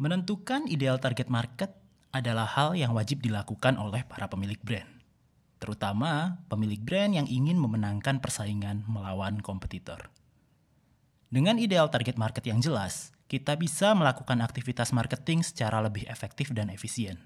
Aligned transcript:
Menentukan 0.00 0.64
ideal 0.64 0.96
target 0.96 1.28
market 1.28 1.76
adalah 2.08 2.48
hal 2.48 2.72
yang 2.72 2.96
wajib 2.96 3.20
dilakukan 3.20 3.76
oleh 3.76 4.00
para 4.08 4.32
pemilik 4.32 4.56
brand, 4.64 4.88
terutama 5.60 6.40
pemilik 6.48 6.80
brand 6.80 7.12
yang 7.20 7.28
ingin 7.28 7.60
memenangkan 7.60 8.16
persaingan 8.16 8.80
melawan 8.88 9.44
kompetitor. 9.44 10.08
Dengan 11.28 11.60
ideal 11.60 11.92
target 11.92 12.16
market 12.16 12.48
yang 12.48 12.64
jelas, 12.64 13.12
kita 13.28 13.60
bisa 13.60 13.92
melakukan 13.92 14.40
aktivitas 14.40 14.96
marketing 14.96 15.44
secara 15.44 15.84
lebih 15.84 16.08
efektif 16.08 16.48
dan 16.56 16.72
efisien. 16.72 17.20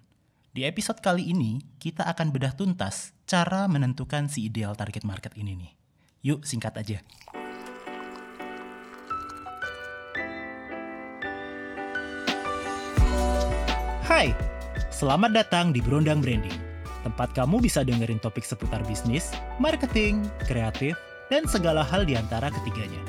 Di 0.51 0.67
episode 0.67 0.99
kali 0.99 1.31
ini, 1.31 1.63
kita 1.79 2.03
akan 2.11 2.35
bedah 2.35 2.59
tuntas 2.59 3.15
cara 3.23 3.71
menentukan 3.71 4.27
si 4.27 4.51
ideal 4.51 4.75
target 4.75 5.07
market 5.07 5.31
ini 5.39 5.55
nih. 5.55 5.73
Yuk, 6.27 6.43
singkat 6.43 6.75
aja. 6.75 6.99
Hai, 14.15 14.31
selamat 14.95 15.35
datang 15.35 15.75
di 15.75 15.83
Berondang 15.83 16.23
Branding. 16.23 16.55
Tempat 17.03 17.35
kamu 17.35 17.59
bisa 17.59 17.83
dengerin 17.83 18.23
topik 18.23 18.47
seputar 18.47 18.79
bisnis, 18.87 19.35
marketing, 19.59 20.23
kreatif, 20.47 20.95
dan 21.35 21.51
segala 21.51 21.83
hal 21.83 22.07
di 22.07 22.15
antara 22.15 22.47
ketiganya. 22.47 23.03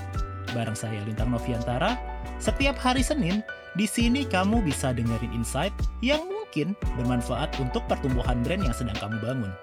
Bareng 0.58 0.74
saya 0.74 0.98
Lintang 1.06 1.30
Noviantara, 1.30 1.94
setiap 2.42 2.74
hari 2.82 3.06
Senin, 3.06 3.46
di 3.78 3.86
sini 3.86 4.26
kamu 4.26 4.66
bisa 4.66 4.98
dengerin 4.98 5.30
insight 5.30 5.78
yang 6.02 6.26
mungkin 6.26 6.74
bermanfaat 6.98 7.54
untuk 7.62 7.86
pertumbuhan 7.86 8.42
brand 8.42 8.66
yang 8.66 8.74
sedang 8.74 8.98
kamu 8.98 9.22
bangun. 9.22 9.54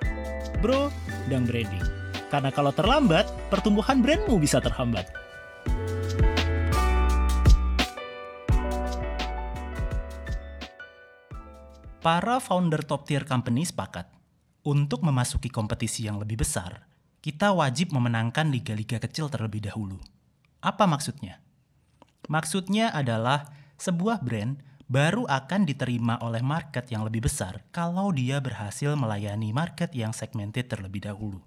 Bro, 0.63 0.95
dan 1.27 1.43
branding. 1.43 1.83
Karena 2.31 2.55
kalau 2.55 2.71
terlambat, 2.71 3.27
pertumbuhan 3.51 3.99
brandmu 3.99 4.39
bisa 4.39 4.63
terhambat. 4.63 5.11
Para 12.03 12.43
founder 12.43 12.83
top 12.83 13.07
tier 13.07 13.23
company 13.23 13.63
sepakat, 13.63 14.11
untuk 14.67 15.07
memasuki 15.07 15.47
kompetisi 15.47 16.11
yang 16.11 16.19
lebih 16.19 16.43
besar, 16.43 16.83
kita 17.23 17.55
wajib 17.55 17.95
memenangkan 17.95 18.51
liga-liga 18.51 18.99
kecil 18.99 19.31
terlebih 19.31 19.63
dahulu. 19.63 20.03
Apa 20.59 20.91
maksudnya? 20.91 21.39
Maksudnya 22.27 22.91
adalah 22.91 23.47
sebuah 23.79 24.19
brand 24.19 24.59
baru 24.91 25.31
akan 25.31 25.63
diterima 25.63 26.19
oleh 26.27 26.43
market 26.43 26.91
yang 26.91 27.07
lebih 27.07 27.31
besar 27.31 27.63
kalau 27.71 28.11
dia 28.11 28.43
berhasil 28.43 28.99
melayani 28.99 29.55
market 29.55 29.95
yang 29.95 30.11
segmented 30.11 30.67
terlebih 30.67 31.07
dahulu. 31.07 31.39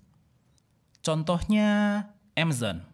Contohnya 1.03 1.99
Amazon. 2.31 2.87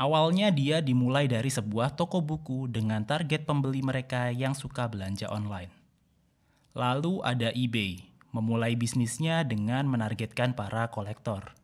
Awalnya 0.00 0.48
dia 0.48 0.80
dimulai 0.80 1.28
dari 1.28 1.52
sebuah 1.52 1.92
toko 1.92 2.24
buku 2.24 2.72
dengan 2.72 3.04
target 3.04 3.44
pembeli 3.44 3.84
mereka 3.84 4.32
yang 4.32 4.56
suka 4.56 4.88
belanja 4.88 5.28
online. 5.28 5.84
Lalu 6.76 7.24
ada 7.24 7.48
eBay, 7.56 8.04
memulai 8.36 8.76
bisnisnya 8.76 9.48
dengan 9.48 9.88
menargetkan 9.88 10.52
para 10.52 10.92
kolektor. 10.92 11.56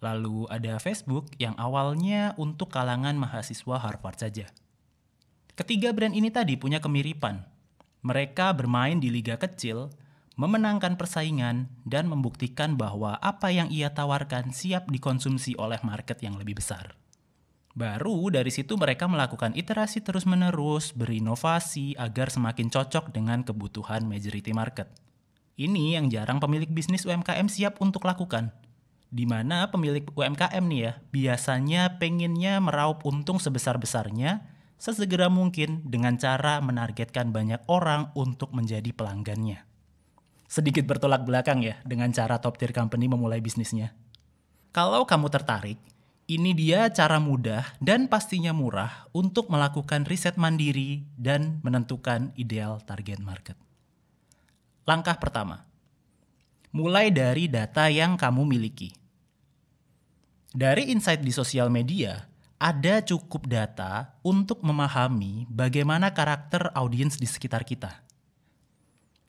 Lalu 0.00 0.48
ada 0.48 0.80
Facebook 0.80 1.28
yang 1.36 1.52
awalnya 1.60 2.32
untuk 2.40 2.72
kalangan 2.72 3.20
mahasiswa 3.20 3.76
Harvard 3.76 4.16
saja. 4.16 4.48
Ketiga 5.52 5.92
brand 5.92 6.16
ini 6.16 6.32
tadi 6.32 6.56
punya 6.56 6.80
kemiripan. 6.80 7.44
Mereka 8.00 8.56
bermain 8.56 8.96
di 8.96 9.12
liga 9.12 9.36
kecil, 9.36 9.92
memenangkan 10.40 10.96
persaingan, 10.96 11.68
dan 11.84 12.08
membuktikan 12.08 12.80
bahwa 12.80 13.20
apa 13.20 13.52
yang 13.52 13.68
ia 13.68 13.92
tawarkan 13.92 14.56
siap 14.56 14.88
dikonsumsi 14.88 15.52
oleh 15.60 15.84
market 15.84 16.24
yang 16.24 16.40
lebih 16.40 16.64
besar. 16.64 16.96
Baru 17.74 18.30
dari 18.30 18.54
situ 18.54 18.78
mereka 18.78 19.10
melakukan 19.10 19.50
iterasi 19.58 19.98
terus-menerus, 19.98 20.94
berinovasi 20.94 21.98
agar 21.98 22.30
semakin 22.30 22.70
cocok 22.70 23.10
dengan 23.10 23.42
kebutuhan 23.42 24.06
majority 24.06 24.54
market. 24.54 24.86
Ini 25.58 25.98
yang 25.98 26.06
jarang 26.06 26.38
pemilik 26.38 26.70
bisnis 26.70 27.02
UMKM 27.02 27.50
siap 27.50 27.82
untuk 27.82 28.06
lakukan. 28.06 28.54
Di 29.10 29.26
mana 29.26 29.70
pemilik 29.74 30.06
UMKM 30.06 30.64
nih 30.70 30.80
ya, 30.86 30.92
biasanya 31.10 31.98
pengennya 31.98 32.62
meraup 32.62 33.02
untung 33.06 33.42
sebesar-besarnya 33.42 34.46
sesegera 34.78 35.26
mungkin 35.26 35.82
dengan 35.86 36.14
cara 36.14 36.62
menargetkan 36.62 37.34
banyak 37.34 37.62
orang 37.66 38.14
untuk 38.14 38.54
menjadi 38.54 38.90
pelanggannya. 38.94 39.66
Sedikit 40.46 40.86
bertolak 40.86 41.26
belakang 41.26 41.62
ya 41.66 41.78
dengan 41.82 42.14
cara 42.14 42.38
top 42.38 42.54
tier 42.54 42.70
company 42.70 43.10
memulai 43.10 43.42
bisnisnya. 43.42 43.94
Kalau 44.74 45.06
kamu 45.06 45.30
tertarik, 45.30 45.78
ini 46.24 46.56
dia 46.56 46.88
cara 46.88 47.20
mudah 47.20 47.76
dan 47.80 48.08
pastinya 48.08 48.56
murah 48.56 49.08
untuk 49.12 49.52
melakukan 49.52 50.08
riset 50.08 50.40
mandiri 50.40 51.04
dan 51.16 51.60
menentukan 51.60 52.32
ideal 52.36 52.80
target 52.84 53.20
market. 53.20 53.56
Langkah 54.84 55.16
pertama, 55.16 55.64
mulai 56.72 57.08
dari 57.08 57.48
data 57.48 57.88
yang 57.88 58.20
kamu 58.20 58.44
miliki. 58.44 58.92
Dari 60.54 60.92
insight 60.92 61.24
di 61.24 61.32
sosial 61.34 61.72
media, 61.72 62.28
ada 62.60 63.02
cukup 63.02 63.48
data 63.50 64.14
untuk 64.22 64.62
memahami 64.62 65.50
bagaimana 65.50 66.12
karakter 66.14 66.70
audiens 66.76 67.18
di 67.18 67.26
sekitar 67.26 67.66
kita. 67.66 68.03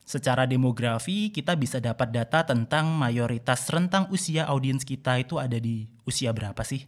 Secara 0.06 0.46
demografi, 0.46 1.34
kita 1.34 1.58
bisa 1.58 1.82
dapat 1.82 2.14
data 2.14 2.46
tentang 2.46 2.94
mayoritas 2.94 3.66
rentang 3.74 4.06
usia 4.14 4.46
audiens 4.46 4.86
kita 4.86 5.18
itu 5.18 5.42
ada 5.42 5.58
di 5.58 5.90
usia 6.06 6.30
berapa 6.30 6.62
sih? 6.62 6.86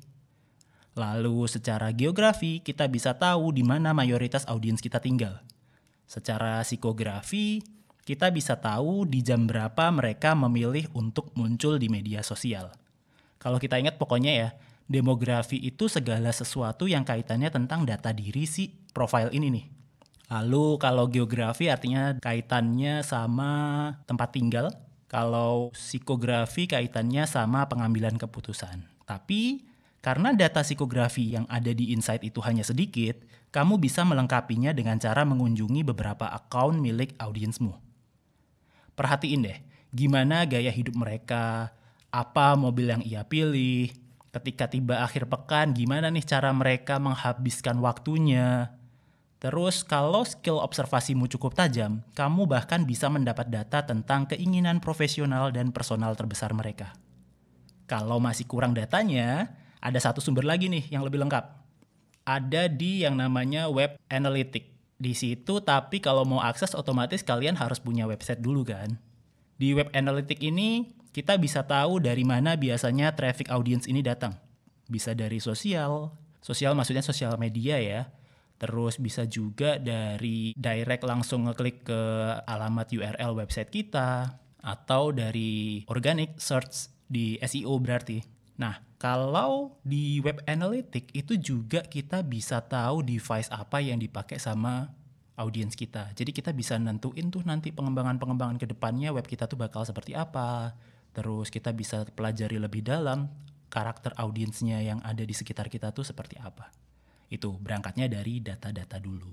Lalu 0.94 1.50
secara 1.50 1.90
geografi, 1.90 2.62
kita 2.62 2.86
bisa 2.86 3.18
tahu 3.18 3.50
di 3.50 3.66
mana 3.66 3.90
mayoritas 3.90 4.46
audiens 4.46 4.78
kita 4.78 5.02
tinggal. 5.02 5.42
Secara 6.06 6.62
psikografi, 6.62 7.58
kita 8.06 8.30
bisa 8.30 8.54
tahu 8.54 9.02
di 9.02 9.18
jam 9.26 9.50
berapa 9.50 9.90
mereka 9.90 10.38
memilih 10.38 10.86
untuk 10.94 11.34
muncul 11.34 11.74
di 11.74 11.90
media 11.90 12.22
sosial. 12.22 12.70
Kalau 13.42 13.58
kita 13.58 13.82
ingat 13.82 13.98
pokoknya 13.98 14.32
ya, 14.32 14.48
demografi 14.86 15.58
itu 15.58 15.90
segala 15.90 16.30
sesuatu 16.30 16.86
yang 16.86 17.02
kaitannya 17.02 17.50
tentang 17.50 17.82
data 17.82 18.14
diri 18.14 18.46
si 18.46 18.70
profile 18.94 19.34
ini 19.34 19.50
nih. 19.50 19.77
Lalu 20.28 20.76
kalau 20.76 21.08
geografi 21.08 21.72
artinya 21.72 22.12
kaitannya 22.20 23.00
sama 23.00 23.52
tempat 24.04 24.28
tinggal, 24.36 24.68
kalau 25.08 25.72
psikografi 25.72 26.68
kaitannya 26.68 27.24
sama 27.24 27.64
pengambilan 27.64 28.20
keputusan. 28.20 28.84
Tapi 29.08 29.64
karena 30.04 30.36
data 30.36 30.60
psikografi 30.60 31.32
yang 31.32 31.48
ada 31.48 31.72
di 31.72 31.96
Insight 31.96 32.20
itu 32.22 32.44
hanya 32.44 32.60
sedikit, 32.60 33.16
kamu 33.48 33.80
bisa 33.80 34.04
melengkapinya 34.04 34.76
dengan 34.76 35.00
cara 35.00 35.24
mengunjungi 35.24 35.80
beberapa 35.80 36.28
akun 36.28 36.76
milik 36.76 37.16
audiensmu. 37.16 37.72
Perhatiin 38.92 39.48
deh, 39.48 39.58
gimana 39.96 40.44
gaya 40.44 40.68
hidup 40.68 40.92
mereka, 40.92 41.72
apa 42.12 42.52
mobil 42.52 42.92
yang 42.92 43.00
ia 43.00 43.24
pilih, 43.24 43.88
ketika 44.28 44.68
tiba 44.68 45.00
akhir 45.00 45.24
pekan 45.24 45.72
gimana 45.72 46.12
nih 46.12 46.24
cara 46.24 46.52
mereka 46.52 47.00
menghabiskan 47.00 47.80
waktunya, 47.80 48.76
Terus 49.38 49.86
kalau 49.86 50.26
skill 50.26 50.58
observasimu 50.58 51.30
cukup 51.30 51.54
tajam, 51.54 52.02
kamu 52.18 52.50
bahkan 52.50 52.82
bisa 52.82 53.06
mendapat 53.06 53.46
data 53.46 53.86
tentang 53.86 54.26
keinginan 54.26 54.82
profesional 54.82 55.54
dan 55.54 55.70
personal 55.70 56.18
terbesar 56.18 56.50
mereka. 56.50 56.90
Kalau 57.86 58.18
masih 58.18 58.50
kurang 58.50 58.74
datanya, 58.74 59.54
ada 59.78 59.96
satu 60.02 60.18
sumber 60.18 60.42
lagi 60.42 60.66
nih 60.66 60.90
yang 60.90 61.06
lebih 61.06 61.22
lengkap. 61.22 61.54
Ada 62.26 62.66
di 62.66 63.06
yang 63.06 63.14
namanya 63.14 63.70
web 63.70 63.94
analytic. 64.10 64.74
Di 64.98 65.14
situ 65.14 65.62
tapi 65.62 66.02
kalau 66.02 66.26
mau 66.26 66.42
akses 66.42 66.74
otomatis 66.74 67.22
kalian 67.22 67.54
harus 67.54 67.78
punya 67.78 68.10
website 68.10 68.42
dulu 68.42 68.66
kan. 68.66 68.98
Di 69.54 69.70
web 69.70 69.94
analytic 69.94 70.42
ini 70.42 70.90
kita 71.14 71.38
bisa 71.38 71.62
tahu 71.62 72.02
dari 72.02 72.26
mana 72.26 72.58
biasanya 72.58 73.14
traffic 73.14 73.54
audience 73.54 73.86
ini 73.86 74.02
datang. 74.02 74.34
Bisa 74.90 75.14
dari 75.14 75.38
sosial, 75.38 76.10
sosial 76.42 76.74
maksudnya 76.74 77.06
sosial 77.06 77.38
media 77.38 77.78
ya, 77.78 78.10
Terus 78.58 78.98
bisa 78.98 79.22
juga 79.24 79.78
dari 79.78 80.50
direct 80.58 81.06
langsung 81.06 81.46
ngeklik 81.46 81.86
ke 81.86 82.00
alamat 82.42 82.90
URL 82.90 83.38
website 83.38 83.70
kita 83.70 84.34
atau 84.58 85.14
dari 85.14 85.86
organic 85.86 86.36
search 86.42 86.90
di 87.06 87.38
SEO 87.38 87.78
berarti. 87.78 88.18
Nah, 88.58 88.82
kalau 88.98 89.78
di 89.86 90.18
web 90.18 90.42
analytic 90.50 91.14
itu 91.14 91.38
juga 91.38 91.86
kita 91.86 92.26
bisa 92.26 92.58
tahu 92.58 93.06
device 93.06 93.46
apa 93.54 93.78
yang 93.78 94.02
dipakai 94.02 94.42
sama 94.42 94.90
audiens 95.38 95.78
kita. 95.78 96.10
Jadi 96.18 96.34
kita 96.34 96.50
bisa 96.50 96.74
nentuin 96.74 97.30
tuh 97.30 97.46
nanti 97.46 97.70
pengembangan-pengembangan 97.70 98.58
ke 98.58 98.66
depannya 98.66 99.14
web 99.14 99.24
kita 99.24 99.46
tuh 99.46 99.54
bakal 99.54 99.86
seperti 99.86 100.18
apa. 100.18 100.74
Terus 101.14 101.48
kita 101.54 101.70
bisa 101.70 102.02
pelajari 102.10 102.58
lebih 102.58 102.82
dalam 102.82 103.30
karakter 103.70 104.10
audiensnya 104.18 104.82
yang 104.82 104.98
ada 105.06 105.22
di 105.22 105.32
sekitar 105.32 105.70
kita 105.70 105.94
tuh 105.94 106.02
seperti 106.02 106.34
apa. 106.42 106.87
Itu 107.28 107.60
berangkatnya 107.60 108.08
dari 108.08 108.40
data-data 108.40 108.96
dulu. 108.98 109.30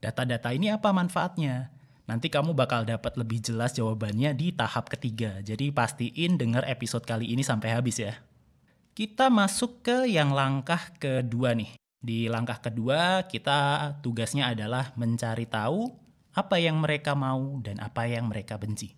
Data-data 0.00 0.52
ini 0.52 0.68
apa 0.68 0.92
manfaatnya? 0.92 1.72
Nanti 2.04 2.28
kamu 2.28 2.52
bakal 2.52 2.84
dapat 2.84 3.16
lebih 3.16 3.40
jelas 3.40 3.72
jawabannya 3.72 4.36
di 4.36 4.52
tahap 4.52 4.92
ketiga. 4.92 5.40
Jadi 5.40 5.72
pastiin 5.72 6.36
dengar 6.36 6.68
episode 6.68 7.08
kali 7.08 7.32
ini 7.32 7.40
sampai 7.40 7.72
habis 7.72 7.96
ya. 7.96 8.12
Kita 8.92 9.32
masuk 9.32 9.80
ke 9.80 10.04
yang 10.04 10.36
langkah 10.36 10.92
kedua 11.00 11.56
nih. 11.56 11.72
Di 12.04 12.28
langkah 12.28 12.60
kedua, 12.60 13.24
kita 13.24 13.96
tugasnya 14.04 14.52
adalah 14.52 14.92
mencari 15.00 15.48
tahu 15.48 15.88
apa 16.36 16.60
yang 16.60 16.84
mereka 16.84 17.16
mau 17.16 17.64
dan 17.64 17.80
apa 17.80 18.04
yang 18.04 18.28
mereka 18.28 18.60
benci. 18.60 18.92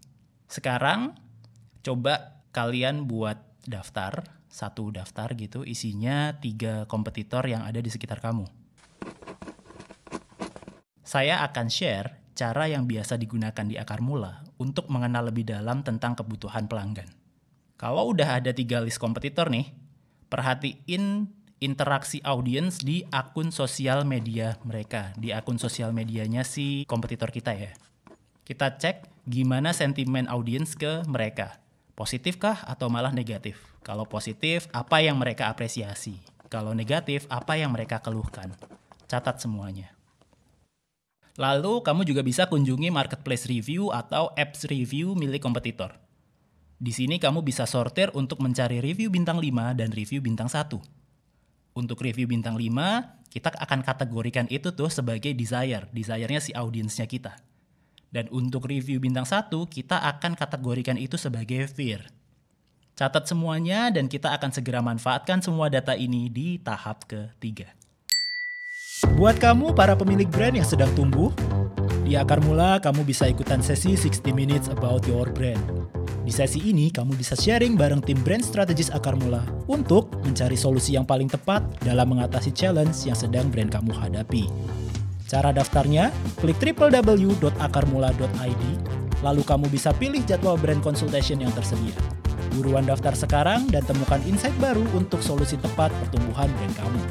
Sekarang, 0.51 1.15
coba 1.87 2.43
kalian 2.51 3.07
buat 3.07 3.46
daftar, 3.67 4.25
satu 4.47 4.89
daftar 4.95 5.35
gitu, 5.35 5.63
isinya 5.67 6.35
tiga 6.39 6.87
kompetitor 6.87 7.45
yang 7.47 7.67
ada 7.67 7.83
di 7.83 7.91
sekitar 7.91 8.23
kamu. 8.23 8.47
Saya 11.07 11.43
akan 11.47 11.71
share 11.71 12.19
cara 12.37 12.67
yang 12.67 12.85
biasa 12.85 13.17
digunakan 13.17 13.65
di 13.65 13.79
akar 13.79 14.03
mula 14.03 14.45
untuk 14.59 14.91
mengenal 14.93 15.31
lebih 15.33 15.47
dalam 15.47 15.81
tentang 15.87 16.19
kebutuhan 16.19 16.67
pelanggan. 16.67 17.09
Kalau 17.77 18.13
udah 18.13 18.41
ada 18.41 18.53
tiga 18.53 18.81
list 18.81 18.99
kompetitor 19.01 19.49
nih, 19.53 19.71
perhatiin 20.33 21.29
interaksi 21.61 22.21
audiens 22.25 22.81
di 22.85 23.05
akun 23.09 23.49
sosial 23.53 24.05
media 24.05 24.61
mereka, 24.65 25.17
di 25.17 25.33
akun 25.33 25.57
sosial 25.57 25.93
medianya 25.93 26.45
si 26.45 26.85
kompetitor 26.85 27.33
kita 27.33 27.53
ya. 27.57 27.73
Kita 28.45 28.77
cek 28.77 29.27
gimana 29.27 29.73
sentimen 29.75 30.29
audiens 30.31 30.77
ke 30.79 31.03
mereka. 31.09 31.66
Positifkah 31.97 32.69
atau 32.69 32.93
malah 32.93 33.11
negatif? 33.11 33.57
Kalau 33.81 34.05
positif, 34.05 34.69
apa 34.77 35.01
yang 35.01 35.17
mereka 35.17 35.49
apresiasi? 35.49 36.21
Kalau 36.53 36.77
negatif, 36.77 37.25
apa 37.33 37.57
yang 37.57 37.73
mereka 37.73 38.05
keluhkan? 38.05 38.53
Catat 39.09 39.41
semuanya. 39.41 39.97
Lalu 41.41 41.81
kamu 41.81 42.05
juga 42.05 42.21
bisa 42.21 42.45
kunjungi 42.47 42.93
marketplace 42.93 43.49
review 43.49 43.89
atau 43.91 44.29
apps 44.37 44.69
review 44.69 45.17
milik 45.17 45.41
kompetitor. 45.41 45.97
Di 46.77 46.93
sini 46.93 47.17
kamu 47.17 47.41
bisa 47.41 47.65
sortir 47.65 48.13
untuk 48.13 48.45
mencari 48.45 48.85
review 48.85 49.09
bintang 49.09 49.41
5 49.41 49.73
dan 49.73 49.89
review 49.89 50.21
bintang 50.21 50.53
1 50.53 50.97
untuk 51.77 52.01
review 52.01 52.25
bintang 52.25 52.57
5, 52.57 53.29
kita 53.29 53.53
akan 53.53 53.85
kategorikan 53.85 54.49
itu 54.49 54.73
tuh 54.73 54.89
sebagai 54.89 55.37
desire. 55.37 55.93
Desire-nya 55.93 56.41
si 56.41 56.57
audiensnya 56.57 57.05
kita. 57.05 57.37
Dan 58.11 58.31
untuk 58.33 58.71
review 58.71 59.03
bintang 59.03 59.27
1, 59.29 59.51
kita 59.69 60.01
akan 60.01 60.39
kategorikan 60.39 60.97
itu 60.97 61.19
sebagai 61.21 61.67
fear. 61.69 62.07
Catat 62.97 63.29
semuanya 63.29 63.93
dan 63.93 64.09
kita 64.09 64.33
akan 64.33 64.51
segera 64.55 64.81
manfaatkan 64.81 65.45
semua 65.45 65.69
data 65.69 65.93
ini 65.93 66.33
di 66.33 66.57
tahap 66.57 67.05
ketiga. 67.05 67.69
Buat 69.21 69.37
kamu 69.37 69.77
para 69.77 69.93
pemilik 69.93 70.29
brand 70.33 70.57
yang 70.57 70.65
sedang 70.65 70.89
tumbuh, 70.97 71.29
di 72.09 72.17
akar 72.17 72.41
mula 72.41 72.81
kamu 72.81 73.05
bisa 73.05 73.29
ikutan 73.29 73.61
sesi 73.61 73.93
60 73.93 74.33
minutes 74.33 74.73
about 74.73 75.05
your 75.05 75.29
brand 75.29 75.61
di 76.27 76.35
sesi 76.35 76.59
ini, 76.59 76.91
kamu 76.91 77.15
bisa 77.15 77.39
sharing 77.39 77.79
bareng 77.79 78.03
tim 78.03 78.19
brand 78.19 78.43
strategis 78.43 78.91
Akar 78.91 79.15
Mula 79.15 79.47
untuk 79.71 80.11
mencari 80.27 80.59
solusi 80.59 80.99
yang 80.99 81.07
paling 81.07 81.31
tepat 81.31 81.63
dalam 81.87 82.19
mengatasi 82.19 82.51
challenge 82.51 83.07
yang 83.07 83.15
sedang 83.15 83.47
brand 83.47 83.71
kamu 83.71 83.95
hadapi. 83.95 84.51
Cara 85.27 85.51
daftarnya, 85.51 86.15
klik 86.39 86.55
www.akarmula.id, 86.63 88.65
lalu 89.27 89.43
kamu 89.43 89.67
bisa 89.67 89.91
pilih 89.91 90.23
jadwal 90.23 90.55
brand 90.55 90.79
consultation 90.79 91.43
yang 91.43 91.51
tersedia. 91.51 91.99
Buruan 92.55 92.87
daftar 92.87 93.11
sekarang 93.11 93.67
dan 93.75 93.83
temukan 93.83 94.23
insight 94.23 94.55
baru 94.63 94.87
untuk 94.95 95.19
solusi 95.19 95.59
tepat 95.59 95.91
pertumbuhan 95.99 96.47
brand 96.47 96.75
kamu. 96.79 97.03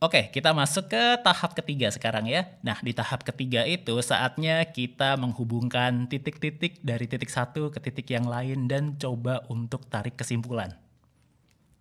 Oke, 0.00 0.32
kita 0.32 0.56
masuk 0.56 0.88
ke 0.88 1.20
tahap 1.20 1.52
ketiga 1.52 1.92
sekarang 1.92 2.24
ya. 2.24 2.56
Nah, 2.64 2.80
di 2.80 2.96
tahap 2.96 3.20
ketiga 3.20 3.68
itu 3.68 4.00
saatnya 4.00 4.64
kita 4.64 5.20
menghubungkan 5.20 6.08
titik-titik 6.08 6.80
dari 6.80 7.04
titik 7.04 7.28
satu 7.28 7.68
ke 7.68 7.84
titik 7.84 8.16
yang 8.16 8.24
lain 8.24 8.64
dan 8.64 8.96
coba 8.96 9.44
untuk 9.52 9.84
tarik 9.92 10.16
kesimpulan. 10.16 10.85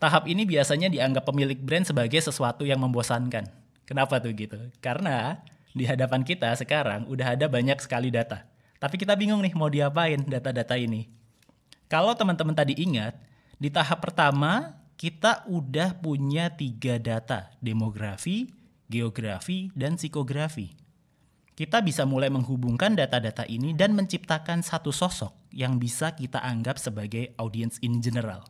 Tahap 0.06 0.30
ini 0.30 0.46
biasanya 0.46 0.86
dianggap 0.86 1.26
pemilik 1.26 1.58
brand 1.58 1.82
sebagai 1.82 2.22
sesuatu 2.22 2.62
yang 2.62 2.78
membosankan. 2.78 3.50
Kenapa 3.90 4.22
tuh 4.22 4.38
gitu? 4.38 4.54
Karena 4.78 5.42
di 5.74 5.82
hadapan 5.82 6.22
kita 6.22 6.54
sekarang 6.54 7.10
udah 7.10 7.34
ada 7.34 7.50
banyak 7.50 7.82
sekali 7.82 8.14
data. 8.14 8.46
Tapi 8.78 9.02
kita 9.02 9.18
bingung 9.18 9.42
nih 9.42 9.58
mau 9.58 9.66
diapain 9.66 10.22
data-data 10.22 10.78
ini. 10.78 11.10
Kalau 11.90 12.14
teman-teman 12.14 12.54
tadi 12.54 12.78
ingat, 12.78 13.18
di 13.58 13.74
tahap 13.74 14.06
pertama 14.06 14.78
kita 14.94 15.42
udah 15.50 15.98
punya 15.98 16.54
tiga 16.54 17.02
data, 17.02 17.50
demografi, 17.58 18.54
geografi, 18.86 19.74
dan 19.74 19.98
psikografi. 19.98 20.78
Kita 21.58 21.82
bisa 21.82 22.06
mulai 22.06 22.30
menghubungkan 22.30 22.94
data-data 22.94 23.42
ini 23.50 23.74
dan 23.74 23.98
menciptakan 23.98 24.62
satu 24.62 24.94
sosok 24.94 25.50
yang 25.50 25.82
bisa 25.82 26.14
kita 26.14 26.46
anggap 26.46 26.78
sebagai 26.78 27.34
audience 27.42 27.82
in 27.82 28.06
general. 28.06 28.46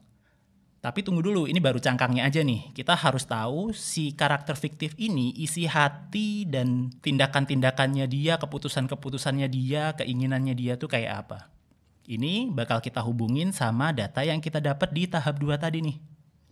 Tapi 0.86 1.02
tunggu 1.02 1.26
dulu, 1.26 1.50
ini 1.50 1.58
baru 1.58 1.82
cangkangnya 1.82 2.30
aja 2.30 2.46
nih. 2.46 2.70
Kita 2.70 2.94
harus 2.94 3.26
tahu 3.26 3.74
si 3.74 4.14
karakter 4.14 4.54
fiktif 4.54 4.94
ini 5.02 5.34
isi 5.34 5.66
hati 5.66 6.46
dan 6.46 6.94
tindakan-tindakannya 7.02 8.06
dia, 8.06 8.38
keputusan-keputusannya 8.38 9.50
dia, 9.50 9.98
keinginannya 9.98 10.54
dia 10.54 10.78
tuh 10.78 10.86
kayak 10.86 11.26
apa. 11.26 11.50
Ini 12.06 12.54
bakal 12.54 12.86
kita 12.86 13.02
hubungin 13.02 13.50
sama 13.50 13.98
data 13.98 14.22
yang 14.22 14.38
kita 14.38 14.62
dapat 14.62 14.94
di 14.94 15.10
tahap 15.10 15.42
2 15.42 15.58
tadi 15.58 15.82
nih. 15.82 15.98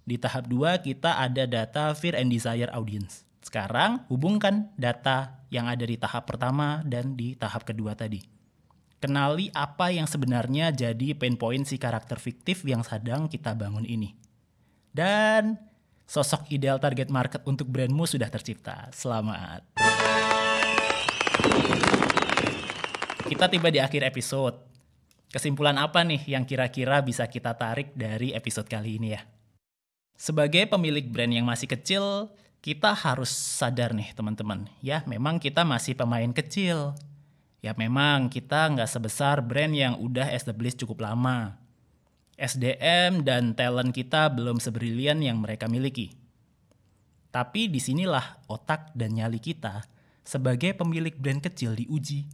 Di 0.01 0.17
tahap 0.17 0.49
2 0.49 0.81
kita 0.81 1.21
ada 1.21 1.45
data 1.45 1.93
fear 1.93 2.17
and 2.17 2.33
desire 2.33 2.73
audience. 2.73 3.29
Sekarang 3.45 4.01
hubungkan 4.09 4.73
data 4.81 5.45
yang 5.53 5.69
ada 5.69 5.85
di 5.85 5.93
tahap 5.93 6.25
pertama 6.25 6.81
dan 6.89 7.13
di 7.13 7.37
tahap 7.37 7.69
kedua 7.69 7.93
tadi. 7.93 8.32
Kenali 9.03 9.51
apa 9.51 9.91
yang 9.91 10.07
sebenarnya 10.07 10.71
jadi 10.71 11.11
pain 11.11 11.35
point 11.35 11.67
si 11.67 11.75
karakter 11.75 12.23
fiktif 12.23 12.63
yang 12.63 12.87
sedang 12.87 13.27
kita 13.27 13.51
bangun 13.51 13.83
ini. 13.83 14.15
Dan 14.95 15.59
sosok 16.07 16.47
ideal 16.55 16.79
target 16.79 17.11
market 17.11 17.43
untuk 17.43 17.67
brandmu 17.67 18.07
sudah 18.07 18.31
tercipta. 18.31 18.87
Selamat. 18.95 19.75
Kita 23.27 23.51
tiba 23.51 23.67
di 23.67 23.83
akhir 23.83 24.07
episode. 24.07 24.55
Kesimpulan 25.27 25.75
apa 25.83 26.07
nih 26.07 26.23
yang 26.23 26.47
kira-kira 26.47 27.03
bisa 27.03 27.27
kita 27.27 27.59
tarik 27.59 27.91
dari 27.99 28.31
episode 28.31 28.71
kali 28.71 29.03
ini 29.03 29.19
ya? 29.19 29.21
Sebagai 30.15 30.63
pemilik 30.71 31.03
brand 31.11 31.43
yang 31.43 31.43
masih 31.43 31.67
kecil, 31.67 32.31
kita 32.63 32.95
harus 32.95 33.27
sadar 33.27 33.91
nih 33.91 34.15
teman-teman. 34.15 34.63
Ya 34.79 35.03
memang 35.03 35.43
kita 35.43 35.67
masih 35.67 35.91
pemain 35.91 36.31
kecil. 36.31 36.95
Ya 37.63 37.71
memang 37.71 38.27
kita 38.27 38.67
nggak 38.75 38.91
sebesar 38.91 39.39
brand 39.39 39.71
yang 39.71 39.95
udah 39.95 40.27
established 40.35 40.83
cukup 40.83 41.07
lama. 41.07 41.55
SDM 42.35 43.23
dan 43.23 43.55
talent 43.55 43.95
kita 43.95 44.27
belum 44.27 44.59
sebrilian 44.59 45.23
yang 45.23 45.39
mereka 45.39 45.71
miliki. 45.71 46.11
Tapi 47.31 47.71
di 47.71 47.79
sinilah 47.79 48.43
otak 48.51 48.91
dan 48.91 49.15
nyali 49.15 49.39
kita 49.39 49.87
sebagai 50.27 50.75
pemilik 50.75 51.15
brand 51.15 51.39
kecil 51.39 51.71
diuji. 51.79 52.27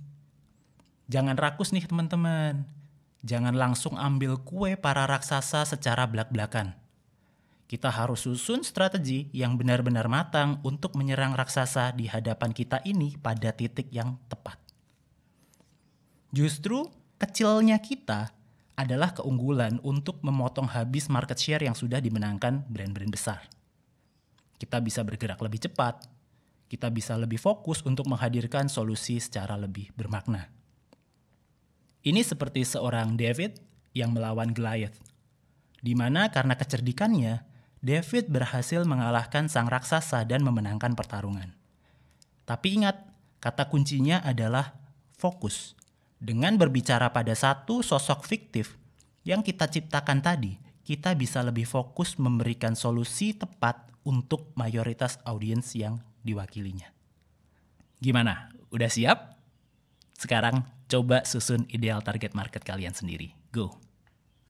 Jangan 1.06 1.38
rakus 1.38 1.78
nih 1.78 1.86
teman-teman. 1.86 2.66
Jangan 3.22 3.54
langsung 3.54 4.02
ambil 4.02 4.42
kue 4.42 4.74
para 4.82 5.06
raksasa 5.06 5.62
secara 5.64 6.10
belak-belakan 6.10 6.74
kita 7.70 7.94
harus 7.94 8.26
susun 8.26 8.66
strategi 8.66 9.30
yang 9.30 9.54
benar-benar 9.54 10.10
matang 10.10 10.58
untuk 10.66 10.98
menyerang 10.98 11.38
raksasa 11.38 11.94
di 11.94 12.10
hadapan 12.10 12.50
kita 12.50 12.82
ini 12.82 13.14
pada 13.22 13.54
titik 13.54 13.94
yang 13.94 14.18
tepat. 14.26 14.59
Justru 16.30 16.86
kecilnya 17.18 17.82
kita 17.82 18.30
adalah 18.80 19.12
keunggulan 19.12 19.82
untuk 19.84 20.24
memotong 20.24 20.72
habis 20.72 21.12
market 21.12 21.36
share 21.36 21.66
yang 21.66 21.76
sudah 21.76 22.00
dimenangkan 22.00 22.64
brand-brand 22.70 23.12
besar. 23.12 23.44
Kita 24.56 24.80
bisa 24.80 25.04
bergerak 25.04 25.42
lebih 25.44 25.68
cepat, 25.68 26.06
kita 26.70 26.88
bisa 26.94 27.18
lebih 27.18 27.42
fokus 27.42 27.82
untuk 27.84 28.06
menghadirkan 28.08 28.70
solusi 28.70 29.18
secara 29.18 29.58
lebih 29.58 29.92
bermakna. 29.98 30.48
Ini 32.06 32.24
seperti 32.24 32.64
seorang 32.64 33.20
David 33.20 33.60
yang 33.92 34.16
melawan 34.16 34.56
Goliath, 34.56 34.96
di 35.84 35.98
mana 35.98 36.32
karena 36.32 36.56
kecerdikannya, 36.56 37.44
David 37.80 38.32
berhasil 38.32 38.84
mengalahkan 38.84 39.48
sang 39.48 39.68
raksasa 39.68 40.24
dan 40.28 40.44
memenangkan 40.44 40.96
pertarungan. 40.96 41.56
Tapi 42.44 42.80
ingat, 42.80 43.08
kata 43.40 43.68
kuncinya 43.72 44.20
adalah 44.24 44.76
fokus. 45.16 45.79
Dengan 46.20 46.60
berbicara 46.60 47.16
pada 47.16 47.32
satu 47.32 47.80
sosok 47.80 48.28
fiktif 48.28 48.76
yang 49.24 49.40
kita 49.40 49.72
ciptakan 49.72 50.20
tadi, 50.20 50.60
kita 50.84 51.16
bisa 51.16 51.40
lebih 51.40 51.64
fokus 51.64 52.20
memberikan 52.20 52.76
solusi 52.76 53.32
tepat 53.32 53.88
untuk 54.04 54.52
mayoritas 54.60 55.20
audiens 55.24 55.72
yang 55.80 56.04
diwakilinya. 56.28 56.92
Gimana? 58.04 58.52
Udah 58.72 58.92
siap? 58.92 59.40
Sekarang 60.20 60.68
coba 60.92 61.24
susun 61.24 61.64
ideal 61.72 62.04
target 62.04 62.36
market 62.36 62.68
kalian 62.68 62.92
sendiri. 62.92 63.32
Go! 63.56 63.89